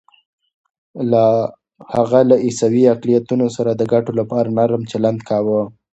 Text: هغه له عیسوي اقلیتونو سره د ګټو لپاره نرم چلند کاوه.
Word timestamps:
هغه 1.93 2.19
له 2.29 2.35
عیسوي 2.45 2.83
اقلیتونو 2.93 3.45
سره 3.55 3.71
د 3.75 3.81
ګټو 3.93 4.11
لپاره 4.19 4.47
نرم 4.57 4.83
چلند 4.91 5.19
کاوه. 5.29 5.61